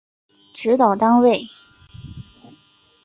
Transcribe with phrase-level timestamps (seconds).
[0.55, 1.47] 指导单位